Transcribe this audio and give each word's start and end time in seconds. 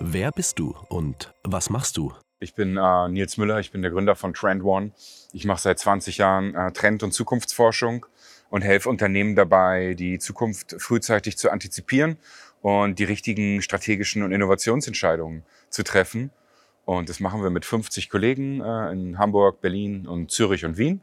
Wer 0.00 0.30
bist 0.30 0.60
du 0.60 0.76
und 0.88 1.34
was 1.42 1.70
machst 1.70 1.96
du? 1.96 2.12
Ich 2.38 2.54
bin 2.54 2.76
äh, 2.76 3.08
Nils 3.08 3.36
Müller, 3.36 3.58
ich 3.58 3.72
bin 3.72 3.82
der 3.82 3.90
Gründer 3.90 4.14
von 4.14 4.32
Trend 4.32 4.62
One. 4.62 4.92
Ich 5.32 5.44
mache 5.44 5.60
seit 5.60 5.80
20 5.80 6.18
Jahren 6.18 6.54
äh, 6.54 6.70
Trend- 6.70 7.02
und 7.02 7.12
Zukunftsforschung 7.12 8.06
und 8.48 8.62
helfe 8.62 8.88
Unternehmen 8.88 9.34
dabei, 9.34 9.94
die 9.94 10.20
Zukunft 10.20 10.76
frühzeitig 10.78 11.36
zu 11.36 11.50
antizipieren 11.50 12.16
und 12.62 13.00
die 13.00 13.04
richtigen 13.04 13.60
strategischen 13.60 14.22
und 14.22 14.30
Innovationsentscheidungen 14.30 15.42
zu 15.68 15.82
treffen. 15.82 16.30
Und 16.84 17.08
das 17.08 17.18
machen 17.18 17.42
wir 17.42 17.50
mit 17.50 17.64
50 17.64 18.08
Kollegen 18.08 18.60
äh, 18.60 18.92
in 18.92 19.18
Hamburg, 19.18 19.60
Berlin 19.60 20.06
und 20.06 20.30
Zürich 20.30 20.64
und 20.64 20.78
Wien. 20.78 21.00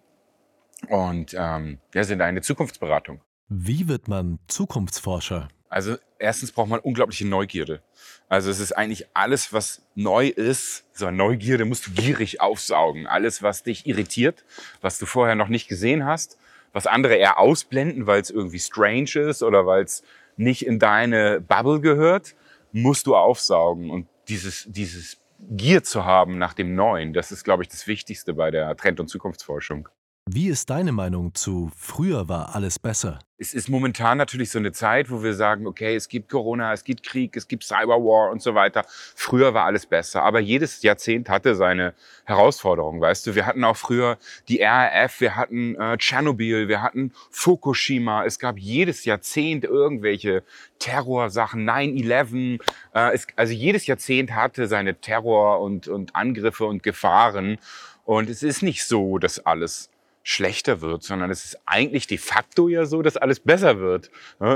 Und 0.87 1.35
ähm, 1.37 1.79
wir 1.91 2.05
sind 2.05 2.21
eine 2.21 2.41
Zukunftsberatung. 2.41 3.19
Wie 3.49 3.89
wird 3.89 4.07
man 4.07 4.39
Zukunftsforscher? 4.47 5.49
Also 5.75 5.97
erstens 6.19 6.53
braucht 6.53 6.69
man 6.69 6.79
unglaubliche 6.79 7.27
Neugierde. 7.27 7.81
Also 8.29 8.49
es 8.49 8.61
ist 8.61 8.71
eigentlich 8.71 9.07
alles, 9.13 9.51
was 9.51 9.81
neu 9.93 10.27
ist, 10.27 10.85
so 10.93 11.05
eine 11.05 11.17
Neugierde 11.17 11.65
musst 11.65 11.87
du 11.87 11.91
gierig 11.91 12.39
aufsaugen. 12.39 13.07
Alles, 13.07 13.43
was 13.43 13.61
dich 13.61 13.85
irritiert, 13.85 14.45
was 14.79 14.99
du 14.99 15.05
vorher 15.05 15.35
noch 15.35 15.49
nicht 15.49 15.67
gesehen 15.67 16.05
hast, 16.05 16.37
was 16.71 16.87
andere 16.87 17.15
eher 17.15 17.39
ausblenden, 17.39 18.07
weil 18.07 18.21
es 18.21 18.29
irgendwie 18.29 18.59
strange 18.59 19.19
ist 19.19 19.43
oder 19.43 19.65
weil 19.65 19.83
es 19.83 20.01
nicht 20.37 20.65
in 20.65 20.79
deine 20.79 21.41
Bubble 21.41 21.81
gehört, 21.81 22.35
musst 22.71 23.05
du 23.05 23.17
aufsaugen. 23.17 23.89
Und 23.89 24.07
dieses, 24.29 24.67
dieses 24.69 25.17
Gier 25.41 25.83
zu 25.83 26.05
haben 26.05 26.37
nach 26.37 26.53
dem 26.53 26.73
Neuen, 26.73 27.11
das 27.11 27.33
ist, 27.33 27.43
glaube 27.43 27.63
ich, 27.63 27.67
das 27.67 27.85
Wichtigste 27.85 28.33
bei 28.33 28.49
der 28.49 28.77
Trend- 28.77 29.01
und 29.01 29.09
Zukunftsforschung. 29.09 29.89
Wie 30.27 30.47
ist 30.47 30.71
deine 30.71 30.91
Meinung 30.91 31.35
zu 31.35 31.69
früher 31.77 32.27
war 32.27 32.55
alles 32.55 32.79
besser? 32.79 33.19
Es 33.37 33.53
ist 33.53 33.69
momentan 33.69 34.17
natürlich 34.17 34.49
so 34.49 34.57
eine 34.57 34.71
Zeit, 34.71 35.11
wo 35.11 35.21
wir 35.21 35.35
sagen, 35.35 35.67
okay, 35.67 35.95
es 35.95 36.09
gibt 36.09 36.31
Corona, 36.31 36.73
es 36.73 36.83
gibt 36.83 37.03
Krieg, 37.03 37.37
es 37.37 37.47
gibt 37.47 37.63
Cyberwar 37.63 38.31
und 38.31 38.41
so 38.41 38.55
weiter. 38.55 38.85
Früher 38.87 39.53
war 39.53 39.65
alles 39.65 39.85
besser, 39.85 40.23
aber 40.23 40.39
jedes 40.39 40.81
Jahrzehnt 40.81 41.29
hatte 41.29 41.53
seine 41.53 41.93
Herausforderungen, 42.23 43.01
weißt 43.01 43.27
du. 43.27 43.35
Wir 43.35 43.45
hatten 43.45 43.63
auch 43.63 43.77
früher 43.77 44.17
die 44.49 44.63
RAF, 44.63 45.21
wir 45.21 45.35
hatten 45.35 45.75
äh, 45.75 45.95
Tschernobyl, 45.99 46.69
wir 46.69 46.81
hatten 46.81 47.13
Fukushima. 47.29 48.25
Es 48.25 48.39
gab 48.39 48.57
jedes 48.57 49.05
Jahrzehnt 49.05 49.63
irgendwelche 49.63 50.41
Terrorsachen, 50.79 51.69
9-11. 51.69 52.61
Äh, 52.93 53.19
also 53.35 53.53
jedes 53.53 53.85
Jahrzehnt 53.85 54.33
hatte 54.33 54.65
seine 54.65 54.99
Terror- 54.99 55.61
und, 55.61 55.87
und 55.87 56.15
Angriffe 56.15 56.65
und 56.65 56.81
Gefahren. 56.81 57.59
Und 58.05 58.29
es 58.29 58.41
ist 58.41 58.63
nicht 58.63 58.85
so, 58.85 59.19
dass 59.19 59.45
alles 59.45 59.89
schlechter 60.27 60.81
wird, 60.81 61.03
sondern 61.03 61.29
es 61.29 61.45
ist 61.45 61.59
eigentlich 61.67 62.07
de 62.07 62.17
facto 62.17 62.67
ja 62.67 62.85
so, 62.85 63.03
dass 63.03 63.15
alles 63.15 63.39
besser 63.39 63.79
wird. 63.79 64.09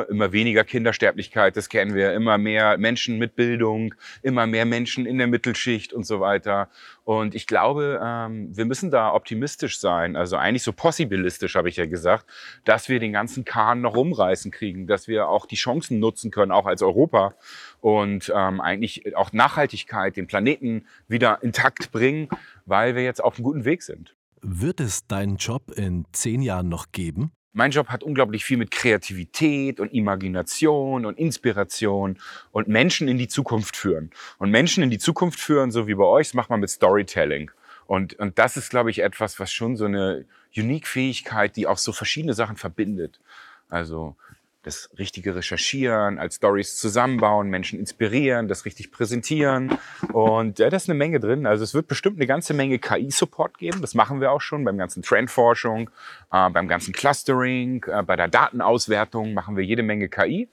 Immer 0.09 0.31
weniger 0.31 0.63
Kindersterblichkeit, 0.63 1.55
das 1.55 1.69
kennen 1.69 1.93
wir, 1.93 2.11
immer 2.13 2.39
mehr 2.39 2.79
Menschen 2.79 3.19
mit 3.19 3.35
Bildung, 3.35 3.93
immer 4.23 4.47
mehr 4.47 4.65
Menschen 4.65 5.05
in 5.05 5.19
der 5.19 5.27
Mittelschicht 5.27 5.93
und 5.93 6.07
so 6.07 6.19
weiter. 6.19 6.69
Und 7.03 7.35
ich 7.35 7.45
glaube, 7.45 8.01
ähm, 8.03 8.49
wir 8.57 8.65
müssen 8.65 8.89
da 8.89 9.13
optimistisch 9.13 9.79
sein, 9.79 10.15
also 10.15 10.37
eigentlich 10.37 10.63
so 10.63 10.73
possibilistisch, 10.73 11.53
habe 11.53 11.69
ich 11.69 11.75
ja 11.75 11.85
gesagt, 11.85 12.25
dass 12.65 12.89
wir 12.89 12.99
den 12.99 13.13
ganzen 13.13 13.45
Kahn 13.45 13.81
noch 13.81 13.95
rumreißen 13.95 14.49
kriegen, 14.49 14.87
dass 14.87 15.07
wir 15.07 15.27
auch 15.27 15.45
die 15.45 15.55
Chancen 15.55 15.99
nutzen 15.99 16.31
können, 16.31 16.51
auch 16.51 16.65
als 16.65 16.81
Europa 16.81 17.35
und 17.79 18.33
ähm, 18.35 18.59
eigentlich 18.59 19.15
auch 19.15 19.33
Nachhaltigkeit, 19.33 20.17
den 20.17 20.25
Planeten 20.25 20.87
wieder 21.07 21.43
intakt 21.43 21.91
bringen, 21.91 22.27
weil 22.65 22.95
wir 22.95 23.03
jetzt 23.03 23.23
auf 23.23 23.35
einem 23.35 23.43
guten 23.43 23.65
Weg 23.65 23.83
sind. 23.83 24.15
Wird 24.41 24.79
es 24.79 25.07
deinen 25.07 25.37
Job 25.37 25.71
in 25.75 26.05
zehn 26.11 26.41
Jahren 26.41 26.69
noch 26.69 26.91
geben? 26.91 27.31
Mein 27.51 27.71
Job 27.71 27.87
hat 27.87 28.03
unglaublich 28.03 28.45
viel 28.45 28.57
mit 28.57 28.71
Kreativität 28.71 29.79
und 29.79 29.91
Imagination 29.91 31.05
und 31.05 31.17
Inspiration 31.17 32.17
und 32.51 32.67
Menschen 32.67 33.07
in 33.07 33.17
die 33.17 33.27
Zukunft 33.27 33.75
führen. 33.75 34.11
Und 34.37 34.51
Menschen 34.51 34.83
in 34.83 34.91
die 34.91 34.99
Zukunft 34.99 35.39
führen, 35.39 35.71
so 35.71 35.87
wie 35.87 35.95
bei 35.95 36.05
euch, 36.05 36.27
das 36.27 36.33
macht 36.35 36.49
man 36.49 36.59
mit 36.59 36.69
Storytelling. 36.69 37.49
Und, 37.87 38.13
und 38.19 38.37
das 38.37 38.55
ist, 38.55 38.69
glaube 38.69 38.91
ich, 38.91 38.99
etwas, 38.99 39.39
was 39.39 39.51
schon 39.51 39.75
so 39.75 39.85
eine 39.85 40.25
Unique-Fähigkeit, 40.55 41.55
die 41.55 41.65
auch 41.65 41.79
so 41.79 41.91
verschiedene 41.91 42.35
Sachen 42.35 42.55
verbindet. 42.55 43.19
Also 43.67 44.15
das 44.63 44.89
richtige 44.97 45.35
Recherchieren, 45.35 46.19
als 46.19 46.35
Stories 46.35 46.75
zusammenbauen, 46.77 47.49
Menschen 47.49 47.79
inspirieren, 47.79 48.47
das 48.47 48.65
richtig 48.65 48.91
präsentieren. 48.91 49.77
Und 50.11 50.59
ja, 50.59 50.69
da 50.69 50.75
ist 50.75 50.89
eine 50.89 50.97
Menge 50.97 51.19
drin. 51.19 51.45
Also 51.45 51.63
es 51.63 51.73
wird 51.73 51.87
bestimmt 51.87 52.17
eine 52.17 52.27
ganze 52.27 52.53
Menge 52.53 52.77
KI-Support 52.77 53.57
geben. 53.57 53.81
Das 53.81 53.95
machen 53.95 54.19
wir 54.19 54.31
auch 54.31 54.41
schon 54.41 54.65
beim 54.65 54.77
ganzen 54.77 55.01
Trendforschung, 55.01 55.89
äh, 56.31 56.49
beim 56.49 56.67
ganzen 56.67 56.93
Clustering, 56.93 57.85
äh, 57.87 58.03
bei 58.03 58.15
der 58.17 58.27
Datenauswertung 58.27 59.33
machen 59.33 59.55
wir 59.55 59.63
jede 59.63 59.83
Menge 59.83 60.09
KI. 60.09 60.49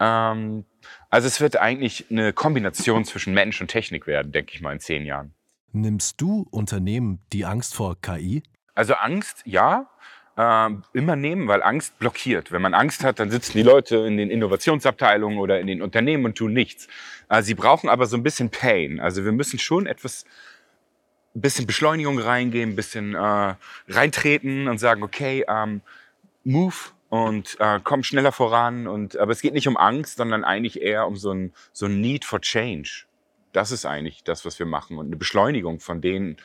Ähm, 0.00 0.64
also 1.08 1.28
es 1.28 1.40
wird 1.40 1.56
eigentlich 1.56 2.06
eine 2.10 2.32
Kombination 2.32 3.04
zwischen 3.04 3.34
Mensch 3.34 3.60
und 3.60 3.68
Technik 3.68 4.08
werden, 4.08 4.32
denke 4.32 4.52
ich 4.54 4.60
mal, 4.60 4.72
in 4.72 4.80
zehn 4.80 5.04
Jahren. 5.04 5.32
Nimmst 5.72 6.20
du 6.20 6.46
Unternehmen 6.50 7.20
die 7.32 7.44
Angst 7.44 7.74
vor 7.74 8.00
KI? 8.00 8.42
Also 8.74 8.94
Angst, 8.94 9.42
ja 9.44 9.88
äh, 10.36 10.70
immer 10.92 11.16
nehmen, 11.16 11.48
weil 11.48 11.62
Angst 11.62 11.98
blockiert. 11.98 12.52
Wenn 12.52 12.62
man 12.62 12.74
Angst 12.74 13.04
hat, 13.04 13.18
dann 13.18 13.30
sitzen 13.30 13.52
die 13.52 13.62
Leute 13.62 13.96
in 13.98 14.16
den 14.16 14.30
Innovationsabteilungen 14.30 15.38
oder 15.38 15.60
in 15.60 15.66
den 15.66 15.82
Unternehmen 15.82 16.24
und 16.24 16.36
tun 16.36 16.52
nichts. 16.52 16.88
Äh, 17.28 17.42
sie 17.42 17.54
brauchen 17.54 17.88
aber 17.88 18.06
so 18.06 18.16
ein 18.16 18.22
bisschen 18.22 18.50
Pain. 18.50 19.00
Also 19.00 19.24
wir 19.24 19.32
müssen 19.32 19.58
schon 19.58 19.86
etwas, 19.86 20.24
ein 21.34 21.40
bisschen 21.40 21.66
Beschleunigung 21.66 22.18
reingehen, 22.18 22.70
ein 22.70 22.76
bisschen 22.76 23.14
äh, 23.14 23.54
reintreten 23.88 24.68
und 24.68 24.78
sagen, 24.78 25.02
okay, 25.02 25.44
ähm, 25.48 25.80
move 26.44 26.74
und 27.08 27.56
äh, 27.60 27.80
komm 27.82 28.02
schneller 28.02 28.32
voran. 28.32 28.86
Und, 28.86 29.16
aber 29.16 29.32
es 29.32 29.40
geht 29.40 29.54
nicht 29.54 29.68
um 29.68 29.76
Angst, 29.76 30.16
sondern 30.16 30.44
eigentlich 30.44 30.82
eher 30.82 31.06
um 31.06 31.16
so 31.16 31.32
ein, 31.32 31.52
so 31.72 31.86
ein 31.86 32.00
Need 32.00 32.24
for 32.24 32.40
Change. 32.40 33.04
Das 33.52 33.70
ist 33.70 33.86
eigentlich 33.86 34.24
das, 34.24 34.44
was 34.44 34.58
wir 34.58 34.66
machen 34.66 34.98
und 34.98 35.06
eine 35.06 35.16
Beschleunigung 35.16 35.78
von 35.78 36.00
denen, 36.00 36.38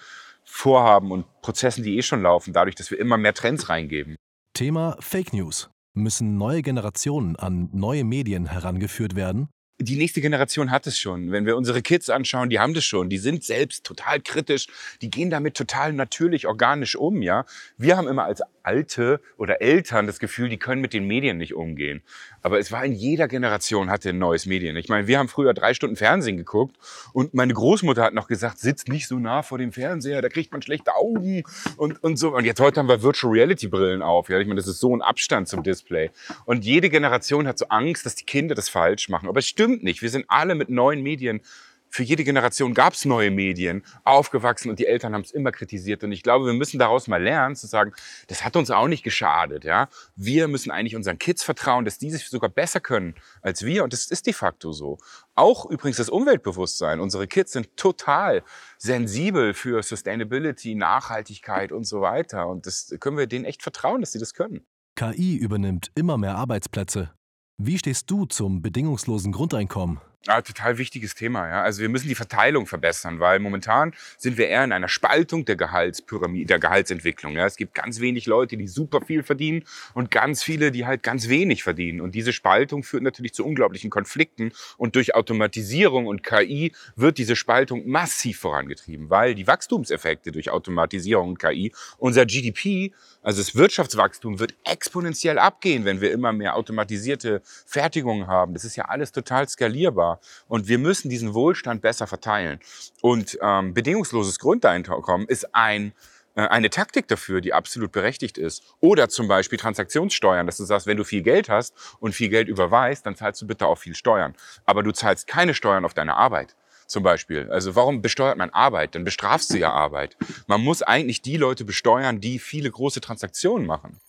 Vorhaben 0.51 1.11
und 1.11 1.25
Prozessen, 1.41 1.83
die 1.83 1.97
eh 1.97 2.01
schon 2.01 2.23
laufen, 2.23 2.53
dadurch, 2.53 2.75
dass 2.75 2.91
wir 2.91 2.99
immer 2.99 3.17
mehr 3.17 3.33
Trends 3.33 3.69
reingeben. 3.69 4.15
Thema 4.53 4.97
Fake 4.99 5.31
News. 5.31 5.69
Müssen 5.93 6.37
neue 6.37 6.61
Generationen 6.61 7.35
an 7.35 7.69
neue 7.71 8.03
Medien 8.03 8.47
herangeführt 8.47 9.15
werden? 9.15 9.47
Die 9.81 9.95
nächste 9.95 10.19
Generation 10.19 10.71
hat 10.71 10.87
es 10.87 10.99
schon. 10.99 11.31
Wenn 11.31 11.45
wir 11.45 11.55
unsere 11.55 11.81
Kids 11.81 12.09
anschauen, 12.09 12.49
die 12.49 12.59
haben 12.59 12.73
das 12.73 12.83
schon. 12.83 13.09
Die 13.09 13.17
sind 13.17 13.45
selbst 13.45 13.85
total 13.85 14.19
kritisch. 14.19 14.67
Die 15.01 15.09
gehen 15.09 15.29
damit 15.29 15.55
total 15.55 15.93
natürlich, 15.93 16.47
organisch 16.47 16.95
um, 16.95 17.21
ja. 17.21 17.45
Wir 17.77 17.95
haben 17.95 18.07
immer 18.07 18.25
als 18.25 18.41
Alte 18.63 19.21
oder 19.37 19.61
Eltern 19.61 20.05
das 20.05 20.19
Gefühl, 20.19 20.49
die 20.49 20.57
können 20.57 20.81
mit 20.81 20.93
den 20.93 21.07
Medien 21.07 21.37
nicht 21.37 21.55
umgehen. 21.55 22.01
Aber 22.41 22.59
es 22.59 22.71
war 22.71 22.85
in 22.85 22.93
jeder 22.93 23.27
Generation 23.27 23.89
hatte 23.89 24.09
ein 24.09 24.19
neues 24.19 24.45
Medien. 24.45 24.75
Ich 24.75 24.89
meine, 24.89 25.07
wir 25.07 25.17
haben 25.17 25.27
früher 25.27 25.53
drei 25.53 25.73
Stunden 25.73 25.95
Fernsehen 25.95 26.37
geguckt 26.37 26.75
und 27.13 27.33
meine 27.33 27.53
Großmutter 27.53 28.03
hat 28.03 28.13
noch 28.13 28.27
gesagt, 28.27 28.59
sitzt 28.59 28.87
nicht 28.87 29.07
so 29.07 29.17
nah 29.17 29.41
vor 29.41 29.57
dem 29.57 29.71
Fernseher, 29.71 30.21
da 30.21 30.29
kriegt 30.29 30.51
man 30.51 30.61
schlechte 30.61 30.95
Augen 30.95 31.43
und, 31.77 32.03
und 32.03 32.17
so. 32.17 32.35
Und 32.35 32.45
jetzt 32.45 32.59
heute 32.59 32.79
haben 32.79 32.87
wir 32.87 33.01
Virtual 33.01 33.33
Reality 33.33 33.67
Brillen 33.67 34.01
auf. 34.01 34.29
Ja, 34.29 34.39
ich 34.39 34.47
meine, 34.47 34.59
das 34.59 34.67
ist 34.67 34.79
so 34.79 34.95
ein 34.95 35.01
Abstand 35.01 35.47
zum 35.47 35.63
Display. 35.63 36.11
Und 36.45 36.65
jede 36.65 36.89
Generation 36.89 37.47
hat 37.47 37.57
so 37.57 37.67
Angst, 37.69 38.05
dass 38.05 38.15
die 38.15 38.25
Kinder 38.25 38.55
das 38.55 38.69
falsch 38.69 39.09
machen. 39.09 39.27
Aber 39.27 39.39
es 39.39 39.47
stimmt 39.47 39.68
nicht. 39.77 40.01
Wir 40.01 40.09
sind 40.09 40.25
alle 40.27 40.55
mit 40.55 40.69
neuen 40.69 41.01
Medien 41.01 41.41
für 41.89 42.03
jede 42.03 42.23
Generation 42.23 42.73
gab 42.73 42.93
es 42.93 43.05
neue 43.05 43.31
Medien, 43.31 43.83
aufgewachsen 44.03 44.69
und 44.69 44.79
die 44.79 44.85
Eltern 44.85 45.13
haben 45.13 45.21
es 45.21 45.31
immer 45.31 45.51
kritisiert. 45.51 46.03
Und 46.03 46.11
ich 46.11 46.23
glaube, 46.23 46.45
wir 46.45 46.53
müssen 46.53 46.79
daraus 46.79 47.07
mal 47.07 47.21
lernen, 47.21 47.55
zu 47.55 47.67
sagen, 47.67 47.93
das 48.27 48.45
hat 48.45 48.55
uns 48.55 48.69
auch 48.71 48.87
nicht 48.87 49.03
geschadet. 49.03 49.63
Ja? 49.63 49.89
Wir 50.15 50.47
müssen 50.47 50.71
eigentlich 50.71 50.95
unseren 50.95 51.17
Kids 51.17 51.43
vertrauen, 51.43 51.85
dass 51.85 51.97
die 51.97 52.11
sich 52.11 52.27
sogar 52.27 52.49
besser 52.49 52.79
können 52.79 53.15
als 53.41 53.65
wir. 53.65 53.83
Und 53.83 53.93
das 53.93 54.05
ist 54.05 54.27
de 54.27 54.33
facto 54.33 54.71
so. 54.71 54.97
Auch 55.35 55.65
übrigens 55.65 55.97
das 55.97 56.09
Umweltbewusstsein. 56.09 56.99
Unsere 56.99 57.27
Kids 57.27 57.53
sind 57.53 57.75
total 57.75 58.43
sensibel 58.77 59.53
für 59.53 59.81
Sustainability, 59.81 60.75
Nachhaltigkeit 60.75 61.71
und 61.71 61.85
so 61.85 62.01
weiter. 62.01 62.47
Und 62.47 62.65
das 62.65 62.95
können 62.99 63.17
wir 63.17 63.27
denen 63.27 63.45
echt 63.45 63.63
vertrauen, 63.63 64.01
dass 64.01 64.11
sie 64.11 64.19
das 64.19 64.33
können. 64.33 64.65
KI 64.95 65.35
übernimmt 65.35 65.91
immer 65.95 66.17
mehr 66.17 66.35
Arbeitsplätze. 66.35 67.11
Wie 67.61 67.77
stehst 67.77 68.09
du 68.09 68.23
zum 68.25 68.61
bedingungslosen 68.61 69.33
Grundeinkommen? 69.33 69.99
Ja, 70.27 70.41
total 70.41 70.77
wichtiges 70.77 71.15
Thema. 71.15 71.47
Ja. 71.47 71.63
Also 71.63 71.81
wir 71.81 71.87
müssen 71.87 72.09
die 72.09 72.15
Verteilung 72.15 72.65
verbessern, 72.67 73.21
weil 73.21 73.39
momentan 73.39 73.93
sind 74.17 74.37
wir 74.37 74.49
eher 74.49 74.65
in 74.65 74.73
einer 74.73 74.89
Spaltung 74.89 75.45
der 75.45 75.55
Gehaltspyramide, 75.55 76.45
der 76.45 76.59
Gehaltsentwicklung. 76.59 77.37
Ja. 77.37 77.45
Es 77.45 77.55
gibt 77.55 77.73
ganz 77.73 78.01
wenig 78.01 78.25
Leute, 78.25 78.57
die 78.57 78.67
super 78.67 78.99
viel 78.99 79.23
verdienen 79.23 79.63
und 79.93 80.11
ganz 80.11 80.43
viele, 80.43 80.71
die 80.73 80.85
halt 80.85 81.03
ganz 81.03 81.29
wenig 81.29 81.63
verdienen. 81.63 82.01
Und 82.01 82.15
diese 82.15 82.33
Spaltung 82.33 82.83
führt 82.83 83.03
natürlich 83.03 83.33
zu 83.33 83.45
unglaublichen 83.45 83.89
Konflikten. 83.89 84.51
Und 84.75 84.97
durch 84.97 85.15
Automatisierung 85.15 86.05
und 86.05 86.21
KI 86.21 86.73
wird 86.97 87.17
diese 87.17 87.37
Spaltung 87.37 87.87
massiv 87.87 88.39
vorangetrieben, 88.39 89.09
weil 89.09 89.35
die 89.35 89.47
Wachstumseffekte 89.47 90.33
durch 90.33 90.49
Automatisierung 90.49 91.29
und 91.29 91.39
KI, 91.39 91.71
unser 91.97 92.25
GDP, 92.25 92.91
also 93.21 93.41
das 93.41 93.55
Wirtschaftswachstum 93.55 94.39
wird 94.39 94.53
exponentiell 94.65 95.39
abgehen, 95.39 95.85
wenn 95.85 96.01
wir 96.01 96.11
immer 96.11 96.33
mehr 96.33 96.55
automatisierte 96.55 97.41
Fertigungen 97.65 98.27
haben. 98.27 98.53
Das 98.53 98.65
ist 98.65 98.75
ja 98.75 98.85
alles 98.85 99.11
total 99.11 99.47
skalierbar. 99.47 100.08
Und 100.47 100.67
wir 100.67 100.79
müssen 100.79 101.09
diesen 101.09 101.33
Wohlstand 101.33 101.81
besser 101.81 102.07
verteilen. 102.07 102.59
Und 103.01 103.37
ähm, 103.41 103.73
bedingungsloses 103.73 104.39
Grundeinkommen 104.39 105.27
ist 105.27 105.53
ein 105.53 105.93
äh, 106.35 106.47
eine 106.47 106.69
Taktik 106.69 107.07
dafür, 107.07 107.41
die 107.41 107.53
absolut 107.53 107.91
berechtigt 107.91 108.37
ist. 108.37 108.63
Oder 108.79 109.09
zum 109.09 109.27
Beispiel 109.27 109.57
Transaktionssteuern, 109.57 110.45
dass 110.45 110.57
du 110.57 110.63
sagst, 110.63 110.87
wenn 110.87 110.97
du 110.97 111.03
viel 111.03 111.21
Geld 111.21 111.49
hast 111.49 111.73
und 111.99 112.13
viel 112.13 112.29
Geld 112.29 112.47
überweist, 112.47 113.05
dann 113.05 113.15
zahlst 113.15 113.41
du 113.41 113.47
bitte 113.47 113.65
auch 113.65 113.77
viel 113.77 113.95
Steuern. 113.95 114.35
Aber 114.65 114.83
du 114.83 114.91
zahlst 114.91 115.27
keine 115.27 115.53
Steuern 115.53 115.85
auf 115.85 115.93
deine 115.93 116.15
Arbeit 116.15 116.55
zum 116.87 117.03
Beispiel. 117.03 117.49
Also 117.51 117.75
warum 117.75 118.01
besteuert 118.01 118.37
man 118.37 118.49
Arbeit? 118.49 118.95
Dann 118.95 119.03
bestrafst 119.03 119.53
du 119.53 119.57
ja 119.57 119.71
Arbeit. 119.71 120.17
Man 120.47 120.61
muss 120.61 120.81
eigentlich 120.81 121.21
die 121.21 121.37
Leute 121.37 121.63
besteuern, 121.63 122.19
die 122.19 122.39
viele 122.39 122.71
große 122.71 122.99
Transaktionen 122.99 123.67
machen. 123.67 123.99